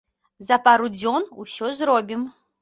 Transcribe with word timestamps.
За 0.47 0.57
пару 0.67 0.89
дзён 0.95 1.27
усё 1.45 1.71
зробім. 1.83 2.27